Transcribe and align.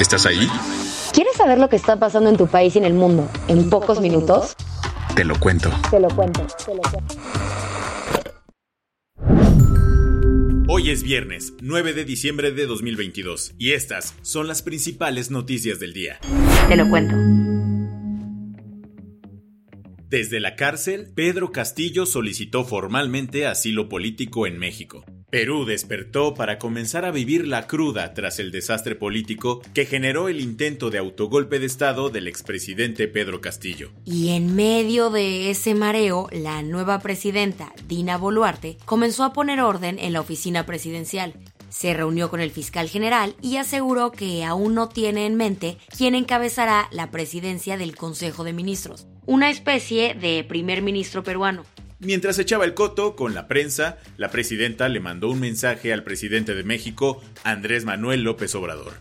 ¿Estás 0.00 0.26
ahí? 0.26 0.46
¿Quieres 1.12 1.34
saber 1.36 1.58
lo 1.58 1.68
que 1.68 1.74
está 1.74 1.98
pasando 1.98 2.30
en 2.30 2.36
tu 2.36 2.46
país 2.46 2.76
y 2.76 2.78
en 2.78 2.84
el 2.84 2.94
mundo 2.94 3.28
en 3.48 3.68
pocos 3.68 4.00
minutos? 4.00 4.54
Te 5.16 5.24
lo 5.24 5.38
cuento. 5.40 5.72
Te 5.90 5.98
lo 5.98 6.08
cuento. 6.08 6.46
Te 6.64 6.72
lo 6.72 6.80
cuento. 6.82 7.14
Hoy 10.68 10.90
es 10.90 11.02
viernes, 11.02 11.54
9 11.60 11.94
de 11.94 12.04
diciembre 12.04 12.52
de 12.52 12.66
2022, 12.66 13.54
y 13.58 13.72
estas 13.72 14.14
son 14.22 14.46
las 14.46 14.62
principales 14.62 15.32
noticias 15.32 15.80
del 15.80 15.92
día. 15.92 16.20
Te 16.68 16.76
lo 16.76 16.88
cuento. 16.88 17.16
Desde 20.08 20.38
la 20.38 20.54
cárcel, 20.54 21.12
Pedro 21.12 21.50
Castillo 21.50 22.06
solicitó 22.06 22.64
formalmente 22.64 23.48
asilo 23.48 23.88
político 23.88 24.46
en 24.46 24.58
México. 24.58 25.04
Perú 25.30 25.66
despertó 25.66 26.32
para 26.32 26.58
comenzar 26.58 27.04
a 27.04 27.10
vivir 27.10 27.46
la 27.46 27.66
cruda 27.66 28.14
tras 28.14 28.38
el 28.38 28.50
desastre 28.50 28.94
político 28.94 29.60
que 29.74 29.84
generó 29.84 30.28
el 30.28 30.40
intento 30.40 30.88
de 30.88 30.96
autogolpe 30.96 31.58
de 31.58 31.66
Estado 31.66 32.08
del 32.08 32.28
expresidente 32.28 33.08
Pedro 33.08 33.42
Castillo. 33.42 33.90
Y 34.06 34.30
en 34.30 34.56
medio 34.56 35.10
de 35.10 35.50
ese 35.50 35.74
mareo, 35.74 36.28
la 36.32 36.62
nueva 36.62 37.00
presidenta, 37.00 37.74
Dina 37.86 38.16
Boluarte, 38.16 38.78
comenzó 38.86 39.22
a 39.22 39.34
poner 39.34 39.60
orden 39.60 39.98
en 39.98 40.14
la 40.14 40.20
oficina 40.22 40.64
presidencial. 40.64 41.34
Se 41.68 41.92
reunió 41.92 42.30
con 42.30 42.40
el 42.40 42.50
fiscal 42.50 42.88
general 42.88 43.34
y 43.42 43.58
aseguró 43.58 44.12
que 44.12 44.46
aún 44.46 44.74
no 44.74 44.88
tiene 44.88 45.26
en 45.26 45.34
mente 45.34 45.76
quién 45.94 46.14
encabezará 46.14 46.88
la 46.90 47.10
presidencia 47.10 47.76
del 47.76 47.94
Consejo 47.96 48.44
de 48.44 48.54
Ministros, 48.54 49.06
una 49.26 49.50
especie 49.50 50.14
de 50.14 50.42
primer 50.44 50.80
ministro 50.80 51.22
peruano. 51.22 51.64
Mientras 52.00 52.38
echaba 52.38 52.64
el 52.64 52.74
coto 52.74 53.16
con 53.16 53.34
la 53.34 53.48
prensa, 53.48 53.98
la 54.16 54.28
presidenta 54.28 54.88
le 54.88 55.00
mandó 55.00 55.28
un 55.30 55.40
mensaje 55.40 55.92
al 55.92 56.04
presidente 56.04 56.54
de 56.54 56.62
México, 56.62 57.20
Andrés 57.42 57.84
Manuel 57.84 58.22
López 58.22 58.54
Obrador. 58.54 58.92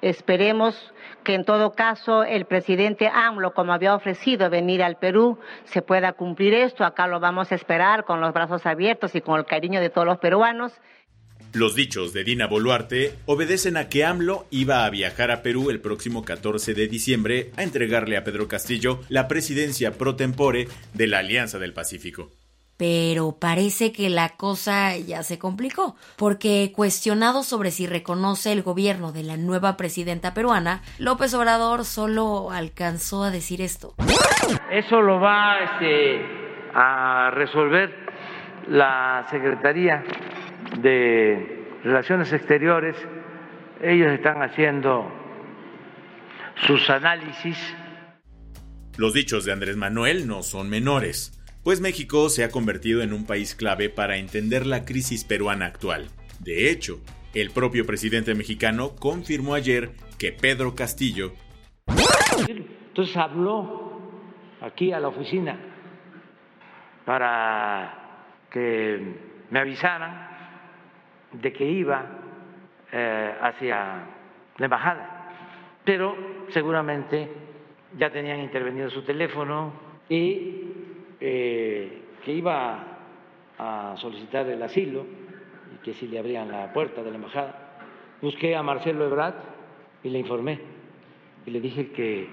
Esperemos 0.00 0.92
que 1.22 1.34
en 1.34 1.44
todo 1.44 1.74
caso 1.74 2.24
el 2.24 2.44
presidente 2.44 3.06
AMLO, 3.06 3.54
como 3.54 3.72
había 3.72 3.94
ofrecido 3.94 4.50
venir 4.50 4.82
al 4.82 4.96
Perú, 4.96 5.38
se 5.62 5.80
pueda 5.80 6.14
cumplir 6.14 6.54
esto. 6.54 6.84
Acá 6.84 7.06
lo 7.06 7.20
vamos 7.20 7.52
a 7.52 7.54
esperar 7.54 8.04
con 8.04 8.20
los 8.20 8.32
brazos 8.32 8.66
abiertos 8.66 9.14
y 9.14 9.20
con 9.20 9.38
el 9.38 9.46
cariño 9.46 9.80
de 9.80 9.88
todos 9.88 10.04
los 10.04 10.18
peruanos. 10.18 10.72
Los 11.54 11.74
dichos 11.74 12.14
de 12.14 12.24
Dina 12.24 12.46
Boluarte 12.46 13.14
obedecen 13.26 13.76
a 13.76 13.90
que 13.90 14.06
AMLO 14.06 14.46
iba 14.50 14.86
a 14.86 14.90
viajar 14.90 15.30
a 15.30 15.42
Perú 15.42 15.68
el 15.68 15.80
próximo 15.80 16.24
14 16.24 16.72
de 16.72 16.88
diciembre 16.88 17.50
a 17.58 17.62
entregarle 17.62 18.16
a 18.16 18.24
Pedro 18.24 18.48
Castillo 18.48 19.00
la 19.10 19.28
presidencia 19.28 19.92
pro 19.92 20.16
tempore 20.16 20.68
de 20.94 21.06
la 21.06 21.18
Alianza 21.18 21.58
del 21.58 21.74
Pacífico. 21.74 22.30
Pero 22.78 23.36
parece 23.38 23.92
que 23.92 24.08
la 24.08 24.30
cosa 24.30 24.96
ya 24.96 25.22
se 25.22 25.38
complicó, 25.38 25.94
porque 26.16 26.72
cuestionado 26.74 27.42
sobre 27.42 27.70
si 27.70 27.86
reconoce 27.86 28.50
el 28.50 28.62
gobierno 28.62 29.12
de 29.12 29.22
la 29.22 29.36
nueva 29.36 29.76
presidenta 29.76 30.32
peruana, 30.32 30.80
López 30.98 31.34
Obrador 31.34 31.84
solo 31.84 32.50
alcanzó 32.50 33.24
a 33.24 33.30
decir 33.30 33.60
esto. 33.60 33.94
Eso 34.70 35.02
lo 35.02 35.20
va 35.20 35.58
este, 35.64 36.24
a 36.74 37.30
resolver 37.34 37.94
la 38.68 39.26
Secretaría 39.30 40.02
de 40.78 41.80
Relaciones 41.84 42.32
Exteriores. 42.32 42.96
Ellos 43.82 44.12
están 44.12 44.42
haciendo 44.42 45.10
sus 46.66 46.88
análisis. 46.90 47.58
Los 48.96 49.14
dichos 49.14 49.44
de 49.44 49.52
Andrés 49.52 49.76
Manuel 49.76 50.26
no 50.26 50.42
son 50.42 50.68
menores, 50.68 51.40
pues 51.64 51.80
México 51.80 52.28
se 52.28 52.44
ha 52.44 52.50
convertido 52.50 53.02
en 53.02 53.12
un 53.12 53.26
país 53.26 53.54
clave 53.54 53.88
para 53.88 54.16
entender 54.16 54.66
la 54.66 54.84
crisis 54.84 55.24
peruana 55.24 55.66
actual. 55.66 56.08
De 56.40 56.70
hecho, 56.70 57.00
el 57.34 57.50
propio 57.50 57.86
presidente 57.86 58.34
mexicano 58.34 58.94
confirmó 58.94 59.54
ayer 59.54 59.90
que 60.18 60.32
Pedro 60.32 60.74
Castillo 60.74 61.32
Entonces 62.88 63.16
habló 63.16 64.00
aquí 64.60 64.92
a 64.92 65.00
la 65.00 65.08
oficina 65.08 65.58
para 67.04 68.26
que 68.50 69.00
me 69.50 69.58
avisaran 69.58 70.31
de 71.32 71.52
que 71.52 71.64
iba 71.64 72.04
eh, 72.90 73.34
hacia 73.40 74.06
la 74.58 74.64
embajada, 74.64 75.32
pero 75.84 76.16
seguramente 76.50 77.28
ya 77.96 78.10
tenían 78.10 78.40
intervenido 78.40 78.90
su 78.90 79.02
teléfono 79.02 79.72
y 80.08 80.64
eh, 81.20 82.02
que 82.24 82.32
iba 82.32 82.84
a 83.58 83.94
solicitar 83.98 84.46
el 84.48 84.62
asilo 84.62 85.04
y 85.74 85.82
que 85.84 85.94
si 85.94 86.06
le 86.08 86.18
abrían 86.18 86.50
la 86.50 86.72
puerta 86.72 87.02
de 87.02 87.10
la 87.10 87.16
embajada. 87.16 87.78
Busqué 88.20 88.56
a 88.56 88.62
Marcelo 88.62 89.06
Ebrard 89.06 89.34
y 90.02 90.10
le 90.10 90.18
informé 90.18 90.60
y 91.46 91.50
le 91.50 91.60
dije 91.60 91.90
que 91.92 92.28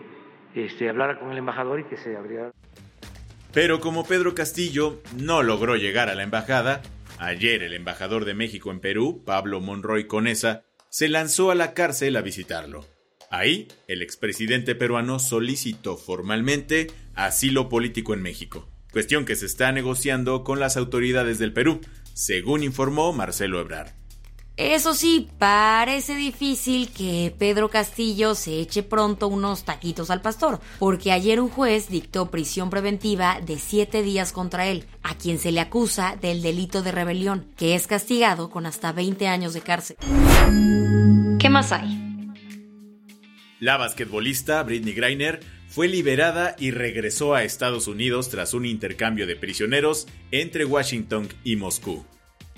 este, 0.55 0.89
hablara 0.89 1.19
con 1.19 1.31
el 1.31 1.37
embajador 1.37 1.79
y 1.79 1.83
que 1.85 1.97
se 1.97 2.15
abriera. 2.15 2.51
Pero 3.53 3.79
como 3.79 4.03
Pedro 4.03 4.35
Castillo 4.35 4.99
no 5.17 5.41
logró 5.41 5.75
llegar 5.75 6.09
a 6.09 6.15
la 6.15 6.23
embajada, 6.23 6.81
ayer 7.19 7.61
el 7.61 7.73
embajador 7.73 8.25
de 8.25 8.33
México 8.33 8.71
en 8.71 8.79
Perú, 8.79 9.23
Pablo 9.25 9.59
Monroy 9.59 10.07
Conesa, 10.07 10.63
se 10.89 11.07
lanzó 11.09 11.51
a 11.51 11.55
la 11.55 11.73
cárcel 11.73 12.15
a 12.15 12.21
visitarlo. 12.21 12.85
Ahí, 13.29 13.67
el 13.87 14.01
expresidente 14.01 14.73
peruano 14.73 15.19
solicitó 15.19 15.97
formalmente 15.97 16.87
asilo 17.13 17.69
político 17.69 18.15
en 18.15 18.23
México, 18.23 18.67
cuestión 18.91 19.25
que 19.25 19.35
se 19.35 19.45
está 19.45 19.71
negociando 19.71 20.43
con 20.43 20.59
las 20.59 20.77
autoridades 20.77 21.37
del 21.37 21.53
Perú, 21.53 21.81
según 22.15 22.63
informó 22.63 23.13
Marcelo 23.13 23.59
Ebrard. 23.59 23.98
Eso 24.59 24.93
sí, 24.93 25.29
parece 25.39 26.17
difícil 26.17 26.89
que 26.89 27.33
Pedro 27.39 27.69
Castillo 27.69 28.35
se 28.35 28.59
eche 28.59 28.83
pronto 28.83 29.29
unos 29.29 29.63
taquitos 29.63 30.09
al 30.09 30.21
pastor, 30.21 30.59
porque 30.79 31.13
ayer 31.13 31.39
un 31.39 31.47
juez 31.47 31.87
dictó 31.87 32.29
prisión 32.29 32.69
preventiva 32.69 33.39
de 33.39 33.57
siete 33.57 34.03
días 34.03 34.33
contra 34.33 34.67
él, 34.67 34.83
a 35.01 35.15
quien 35.15 35.39
se 35.39 35.53
le 35.53 35.61
acusa 35.61 36.17
del 36.21 36.41
delito 36.41 36.81
de 36.81 36.91
rebelión, 36.91 37.45
que 37.55 37.73
es 37.73 37.87
castigado 37.87 38.49
con 38.49 38.65
hasta 38.65 38.91
20 38.91 39.29
años 39.29 39.53
de 39.53 39.61
cárcel. 39.61 39.95
¿Qué 41.39 41.49
más 41.49 41.71
hay? 41.71 42.33
La 43.61 43.77
basquetbolista 43.77 44.61
Britney 44.63 44.93
Griner 44.93 45.39
fue 45.69 45.87
liberada 45.87 46.57
y 46.59 46.71
regresó 46.71 47.33
a 47.33 47.45
Estados 47.45 47.87
Unidos 47.87 48.27
tras 48.27 48.53
un 48.53 48.65
intercambio 48.65 49.25
de 49.25 49.37
prisioneros 49.37 50.05
entre 50.31 50.65
Washington 50.65 51.29
y 51.45 51.55
Moscú. 51.55 52.05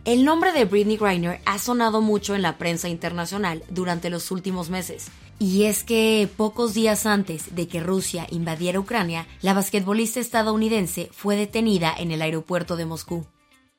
El 0.03 0.25
nombre 0.25 0.51
de 0.51 0.65
Britney 0.65 0.97
Griner 0.97 1.41
ha 1.45 1.59
sonado 1.59 2.01
mucho 2.01 2.33
en 2.33 2.41
la 2.41 2.57
prensa 2.57 2.89
internacional 2.89 3.63
durante 3.69 4.09
los 4.09 4.31
últimos 4.31 4.71
meses. 4.71 5.11
Y 5.37 5.65
es 5.65 5.83
que 5.83 6.27
pocos 6.37 6.73
días 6.73 7.05
antes 7.05 7.53
de 7.55 7.67
que 7.67 7.81
Rusia 7.81 8.25
invadiera 8.31 8.79
Ucrania, 8.79 9.27
la 9.43 9.53
basquetbolista 9.53 10.19
estadounidense 10.19 11.09
fue 11.11 11.35
detenida 11.35 11.93
en 11.95 12.11
el 12.11 12.23
aeropuerto 12.23 12.77
de 12.77 12.85
Moscú. 12.87 13.27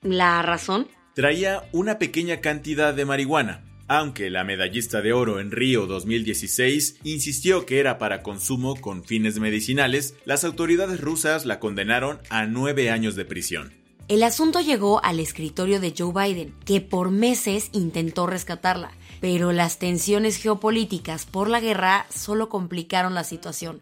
¿La 0.00 0.42
razón? 0.42 0.86
Traía 1.14 1.64
una 1.72 1.98
pequeña 1.98 2.40
cantidad 2.40 2.94
de 2.94 3.04
marihuana, 3.04 3.64
aunque 3.88 4.30
la 4.30 4.44
medallista 4.44 5.02
de 5.02 5.12
oro 5.12 5.40
en 5.40 5.50
Río 5.50 5.86
2016 5.86 7.00
insistió 7.02 7.66
que 7.66 7.80
era 7.80 7.98
para 7.98 8.22
consumo 8.22 8.76
con 8.80 9.02
fines 9.02 9.40
medicinales, 9.40 10.14
las 10.24 10.44
autoridades 10.44 11.00
rusas 11.00 11.46
la 11.46 11.58
condenaron 11.58 12.20
a 12.30 12.46
nueve 12.46 12.90
años 12.90 13.16
de 13.16 13.24
prisión. 13.24 13.81
El 14.12 14.22
asunto 14.24 14.60
llegó 14.60 15.02
al 15.02 15.20
escritorio 15.20 15.80
de 15.80 15.94
Joe 15.96 16.12
Biden, 16.12 16.54
que 16.66 16.82
por 16.82 17.10
meses 17.10 17.70
intentó 17.72 18.26
rescatarla, 18.26 18.90
pero 19.22 19.52
las 19.52 19.78
tensiones 19.78 20.36
geopolíticas 20.36 21.24
por 21.24 21.48
la 21.48 21.60
guerra 21.60 22.04
solo 22.10 22.50
complicaron 22.50 23.14
la 23.14 23.24
situación. 23.24 23.80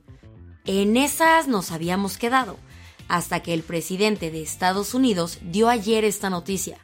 En 0.66 0.96
esas 0.96 1.48
nos 1.48 1.72
habíamos 1.72 2.16
quedado, 2.16 2.58
hasta 3.08 3.40
que 3.40 3.54
el 3.54 3.62
presidente 3.64 4.30
de 4.30 4.40
Estados 4.40 4.94
Unidos 4.94 5.40
dio 5.42 5.68
ayer 5.68 6.04
esta 6.04 6.30
noticia. 6.30 6.78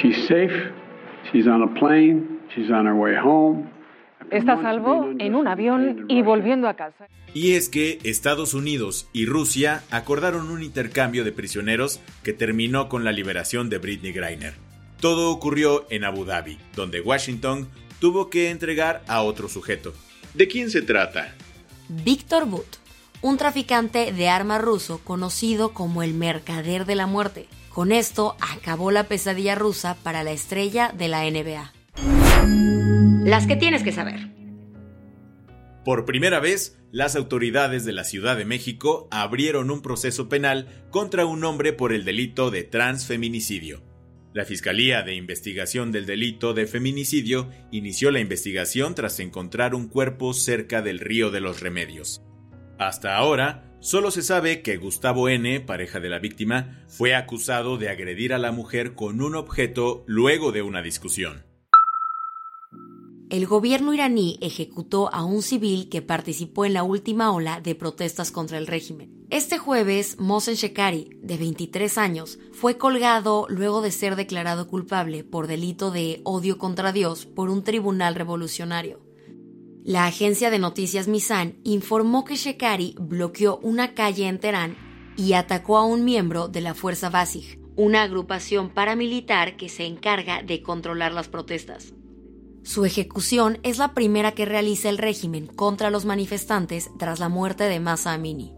She's 0.00 0.28
safe. 0.28 0.72
She's 1.32 1.48
on 1.48 1.64
a 1.64 1.74
plane. 1.74 2.38
She's 2.54 2.70
on 2.70 2.86
her 2.86 2.94
way 2.94 3.16
home. 3.16 3.68
Está 4.30 4.54
a 4.54 4.62
salvo 4.62 5.10
en 5.18 5.34
un 5.34 5.48
avión 5.48 6.06
y 6.08 6.22
volviendo 6.22 6.68
a 6.68 6.74
casa. 6.74 7.08
Y 7.34 7.52
es 7.52 7.68
que 7.68 7.98
Estados 8.04 8.54
Unidos 8.54 9.08
y 9.12 9.26
Rusia 9.26 9.82
acordaron 9.90 10.50
un 10.50 10.62
intercambio 10.62 11.24
de 11.24 11.32
prisioneros 11.32 12.00
que 12.22 12.32
terminó 12.32 12.88
con 12.88 13.04
la 13.04 13.12
liberación 13.12 13.70
de 13.70 13.78
Britney 13.78 14.12
Greiner. 14.12 14.54
Todo 15.00 15.30
ocurrió 15.30 15.86
en 15.90 16.04
Abu 16.04 16.24
Dhabi, 16.24 16.58
donde 16.74 17.00
Washington 17.00 17.68
tuvo 18.00 18.30
que 18.30 18.50
entregar 18.50 19.02
a 19.06 19.22
otro 19.22 19.48
sujeto. 19.48 19.94
¿De 20.34 20.48
quién 20.48 20.70
se 20.70 20.82
trata? 20.82 21.34
Víctor 21.88 22.46
But, 22.46 22.66
un 23.22 23.36
traficante 23.36 24.12
de 24.12 24.28
armas 24.28 24.60
ruso 24.60 25.00
conocido 25.04 25.72
como 25.72 26.02
el 26.02 26.14
mercader 26.14 26.84
de 26.84 26.96
la 26.96 27.06
muerte. 27.06 27.46
Con 27.70 27.92
esto 27.92 28.36
acabó 28.40 28.90
la 28.90 29.04
pesadilla 29.04 29.54
rusa 29.54 29.96
para 30.02 30.22
la 30.22 30.32
estrella 30.32 30.92
de 30.96 31.08
la 31.08 31.22
NBA. 31.22 31.77
Las 33.28 33.46
que 33.46 33.56
tienes 33.56 33.82
que 33.82 33.92
saber. 33.92 34.30
Por 35.84 36.06
primera 36.06 36.40
vez, 36.40 36.78
las 36.90 37.14
autoridades 37.14 37.84
de 37.84 37.92
la 37.92 38.04
Ciudad 38.04 38.38
de 38.38 38.46
México 38.46 39.06
abrieron 39.10 39.70
un 39.70 39.82
proceso 39.82 40.30
penal 40.30 40.86
contra 40.88 41.26
un 41.26 41.44
hombre 41.44 41.74
por 41.74 41.92
el 41.92 42.06
delito 42.06 42.50
de 42.50 42.64
transfeminicidio. 42.64 43.82
La 44.32 44.46
Fiscalía 44.46 45.02
de 45.02 45.14
Investigación 45.14 45.92
del 45.92 46.06
Delito 46.06 46.54
de 46.54 46.66
Feminicidio 46.66 47.50
inició 47.70 48.10
la 48.10 48.20
investigación 48.20 48.94
tras 48.94 49.20
encontrar 49.20 49.74
un 49.74 49.88
cuerpo 49.88 50.32
cerca 50.32 50.80
del 50.80 50.98
río 50.98 51.30
de 51.30 51.40
los 51.42 51.60
Remedios. 51.60 52.22
Hasta 52.78 53.14
ahora, 53.14 53.74
solo 53.80 54.10
se 54.10 54.22
sabe 54.22 54.62
que 54.62 54.78
Gustavo 54.78 55.28
N., 55.28 55.60
pareja 55.60 56.00
de 56.00 56.08
la 56.08 56.18
víctima, 56.18 56.82
fue 56.88 57.14
acusado 57.14 57.76
de 57.76 57.90
agredir 57.90 58.32
a 58.32 58.38
la 58.38 58.52
mujer 58.52 58.94
con 58.94 59.20
un 59.20 59.34
objeto 59.34 60.02
luego 60.06 60.50
de 60.50 60.62
una 60.62 60.80
discusión 60.80 61.47
el 63.30 63.46
gobierno 63.46 63.92
iraní 63.92 64.38
ejecutó 64.40 65.12
a 65.12 65.24
un 65.24 65.42
civil 65.42 65.88
que 65.90 66.00
participó 66.00 66.64
en 66.64 66.72
la 66.72 66.82
última 66.82 67.30
ola 67.32 67.60
de 67.60 67.74
protestas 67.74 68.30
contra 68.30 68.56
el 68.56 68.66
régimen. 68.66 69.26
Este 69.28 69.58
jueves, 69.58 70.18
Mohsen 70.18 70.54
Shekari, 70.54 71.10
de 71.20 71.36
23 71.36 71.98
años, 71.98 72.38
fue 72.52 72.78
colgado 72.78 73.46
luego 73.50 73.82
de 73.82 73.90
ser 73.90 74.16
declarado 74.16 74.66
culpable 74.66 75.24
por 75.24 75.46
delito 75.46 75.90
de 75.90 76.22
odio 76.24 76.56
contra 76.56 76.92
Dios 76.92 77.26
por 77.26 77.50
un 77.50 77.62
tribunal 77.62 78.14
revolucionario. 78.14 79.00
La 79.84 80.06
agencia 80.06 80.50
de 80.50 80.58
noticias 80.58 81.08
Misan 81.08 81.58
informó 81.64 82.24
que 82.24 82.36
Shekari 82.36 82.94
bloqueó 82.98 83.58
una 83.62 83.94
calle 83.94 84.26
en 84.26 84.38
Teherán 84.38 84.76
y 85.18 85.34
atacó 85.34 85.76
a 85.76 85.84
un 85.84 86.04
miembro 86.04 86.48
de 86.48 86.62
la 86.62 86.74
Fuerza 86.74 87.10
Basij, 87.10 87.58
una 87.76 88.02
agrupación 88.02 88.70
paramilitar 88.70 89.56
que 89.56 89.68
se 89.68 89.84
encarga 89.84 90.42
de 90.42 90.62
controlar 90.62 91.12
las 91.12 91.28
protestas. 91.28 91.94
Su 92.68 92.84
ejecución 92.84 93.60
es 93.62 93.78
la 93.78 93.94
primera 93.94 94.32
que 94.32 94.44
realiza 94.44 94.90
el 94.90 94.98
régimen 94.98 95.46
contra 95.46 95.88
los 95.88 96.04
manifestantes 96.04 96.90
tras 96.98 97.18
la 97.18 97.30
muerte 97.30 97.64
de 97.64 97.80
Masa 97.80 98.12
Amini. 98.12 98.52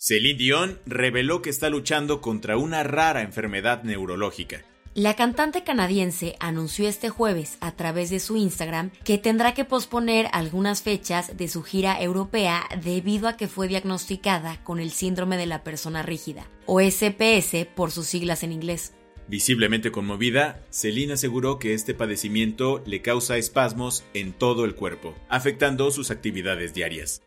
Celine 0.00 0.36
Dion 0.36 0.80
reveló 0.86 1.40
que 1.40 1.50
está 1.50 1.70
luchando 1.70 2.20
contra 2.20 2.56
una 2.56 2.82
rara 2.82 3.22
enfermedad 3.22 3.84
neurológica 3.84 4.64
la 4.98 5.14
cantante 5.14 5.62
canadiense 5.62 6.34
anunció 6.40 6.88
este 6.88 7.08
jueves 7.08 7.56
a 7.60 7.70
través 7.70 8.10
de 8.10 8.18
su 8.18 8.36
Instagram 8.36 8.90
que 9.04 9.16
tendrá 9.16 9.54
que 9.54 9.64
posponer 9.64 10.26
algunas 10.32 10.82
fechas 10.82 11.36
de 11.36 11.46
su 11.46 11.62
gira 11.62 12.02
europea 12.02 12.64
debido 12.82 13.28
a 13.28 13.36
que 13.36 13.46
fue 13.46 13.68
diagnosticada 13.68 14.60
con 14.64 14.80
el 14.80 14.90
síndrome 14.90 15.36
de 15.36 15.46
la 15.46 15.62
persona 15.62 16.02
rígida, 16.02 16.48
o 16.66 16.80
SPS 16.80 17.64
por 17.76 17.92
sus 17.92 18.06
siglas 18.08 18.42
en 18.42 18.50
inglés. 18.50 18.92
Visiblemente 19.28 19.92
conmovida, 19.92 20.64
Celine 20.70 21.12
aseguró 21.12 21.60
que 21.60 21.74
este 21.74 21.94
padecimiento 21.94 22.82
le 22.84 23.00
causa 23.00 23.36
espasmos 23.36 24.04
en 24.14 24.32
todo 24.32 24.64
el 24.64 24.74
cuerpo, 24.74 25.14
afectando 25.28 25.92
sus 25.92 26.10
actividades 26.10 26.74
diarias. 26.74 27.22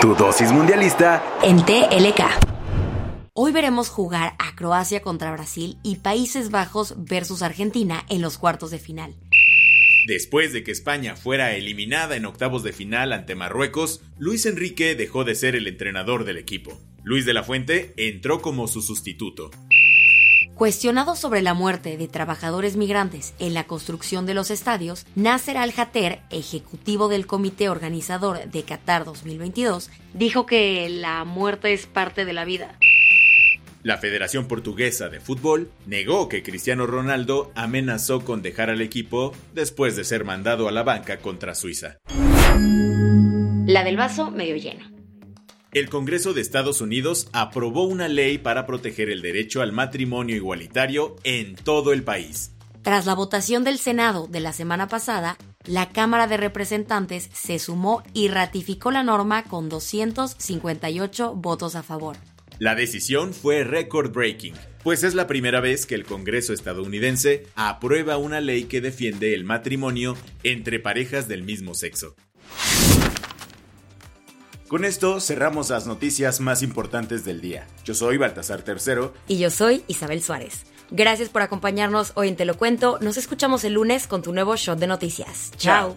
Tu 0.00 0.14
dosis 0.14 0.50
mundialista 0.52 1.22
en 1.42 1.62
TLK. 1.66 2.53
Hoy 3.36 3.50
veremos 3.50 3.88
jugar 3.88 4.36
a 4.38 4.54
Croacia 4.54 5.02
contra 5.02 5.32
Brasil 5.32 5.76
y 5.82 5.96
Países 5.96 6.52
Bajos 6.52 6.94
versus 6.96 7.42
Argentina 7.42 8.06
en 8.08 8.22
los 8.22 8.38
cuartos 8.38 8.70
de 8.70 8.78
final. 8.78 9.16
Después 10.06 10.52
de 10.52 10.62
que 10.62 10.70
España 10.70 11.16
fuera 11.16 11.52
eliminada 11.56 12.14
en 12.14 12.26
octavos 12.26 12.62
de 12.62 12.72
final 12.72 13.12
ante 13.12 13.34
Marruecos, 13.34 14.02
Luis 14.18 14.46
Enrique 14.46 14.94
dejó 14.94 15.24
de 15.24 15.34
ser 15.34 15.56
el 15.56 15.66
entrenador 15.66 16.24
del 16.24 16.36
equipo. 16.36 16.80
Luis 17.02 17.26
de 17.26 17.34
la 17.34 17.42
Fuente 17.42 17.92
entró 17.96 18.40
como 18.40 18.68
su 18.68 18.82
sustituto. 18.82 19.50
Cuestionado 20.54 21.16
sobre 21.16 21.42
la 21.42 21.54
muerte 21.54 21.96
de 21.96 22.06
trabajadores 22.06 22.76
migrantes 22.76 23.34
en 23.40 23.54
la 23.54 23.64
construcción 23.64 24.26
de 24.26 24.34
los 24.34 24.52
estadios, 24.52 25.04
Nasser 25.16 25.56
Al-Hatter, 25.56 26.20
ejecutivo 26.30 27.08
del 27.08 27.26
comité 27.26 27.68
organizador 27.68 28.48
de 28.48 28.62
Qatar 28.62 29.04
2022, 29.04 29.90
dijo 30.12 30.46
que 30.46 30.88
la 30.88 31.24
muerte 31.24 31.72
es 31.72 31.86
parte 31.86 32.24
de 32.24 32.32
la 32.32 32.44
vida. 32.44 32.78
La 33.84 33.98
Federación 33.98 34.48
Portuguesa 34.48 35.10
de 35.10 35.20
Fútbol 35.20 35.70
negó 35.84 36.30
que 36.30 36.42
Cristiano 36.42 36.86
Ronaldo 36.86 37.52
amenazó 37.54 38.24
con 38.24 38.40
dejar 38.40 38.70
al 38.70 38.80
equipo 38.80 39.34
después 39.52 39.94
de 39.94 40.04
ser 40.04 40.24
mandado 40.24 40.68
a 40.68 40.72
la 40.72 40.82
banca 40.82 41.18
contra 41.18 41.54
Suiza. 41.54 41.98
La 43.66 43.84
del 43.84 43.98
vaso 43.98 44.30
medio 44.30 44.56
lleno. 44.56 44.90
El 45.74 45.90
Congreso 45.90 46.32
de 46.32 46.40
Estados 46.40 46.80
Unidos 46.80 47.28
aprobó 47.34 47.84
una 47.84 48.08
ley 48.08 48.38
para 48.38 48.64
proteger 48.64 49.10
el 49.10 49.20
derecho 49.20 49.60
al 49.60 49.72
matrimonio 49.72 50.34
igualitario 50.34 51.16
en 51.22 51.54
todo 51.54 51.92
el 51.92 52.04
país. 52.04 52.52
Tras 52.80 53.04
la 53.04 53.14
votación 53.14 53.64
del 53.64 53.76
Senado 53.76 54.28
de 54.28 54.40
la 54.40 54.54
semana 54.54 54.88
pasada, 54.88 55.36
la 55.66 55.90
Cámara 55.90 56.26
de 56.26 56.38
Representantes 56.38 57.28
se 57.34 57.58
sumó 57.58 58.02
y 58.14 58.28
ratificó 58.28 58.90
la 58.90 59.02
norma 59.02 59.44
con 59.44 59.68
258 59.68 61.34
votos 61.34 61.76
a 61.76 61.82
favor. 61.82 62.16
La 62.58 62.74
decisión 62.74 63.34
fue 63.34 63.64
record-breaking, 63.64 64.54
pues 64.82 65.02
es 65.02 65.14
la 65.14 65.26
primera 65.26 65.60
vez 65.60 65.86
que 65.86 65.94
el 65.94 66.04
Congreso 66.04 66.52
estadounidense 66.52 67.46
aprueba 67.56 68.16
una 68.16 68.40
ley 68.40 68.64
que 68.64 68.80
defiende 68.80 69.34
el 69.34 69.44
matrimonio 69.44 70.16
entre 70.42 70.78
parejas 70.78 71.26
del 71.26 71.42
mismo 71.42 71.74
sexo. 71.74 72.14
Con 74.68 74.84
esto 74.84 75.20
cerramos 75.20 75.70
las 75.70 75.86
noticias 75.86 76.40
más 76.40 76.62
importantes 76.62 77.24
del 77.24 77.40
día. 77.40 77.66
Yo 77.84 77.94
soy 77.94 78.16
Baltasar 78.16 78.62
Tercero. 78.62 79.14
Y 79.28 79.38
yo 79.38 79.50
soy 79.50 79.84
Isabel 79.88 80.22
Suárez. 80.22 80.64
Gracias 80.90 81.28
por 81.28 81.42
acompañarnos 81.42 82.12
hoy 82.14 82.28
en 82.28 82.36
Te 82.36 82.44
lo 82.44 82.56
cuento. 82.56 82.98
Nos 83.00 83.16
escuchamos 83.16 83.64
el 83.64 83.74
lunes 83.74 84.06
con 84.06 84.22
tu 84.22 84.32
nuevo 84.32 84.56
shot 84.56 84.78
de 84.78 84.86
noticias. 84.86 85.52
Chao. 85.58 85.96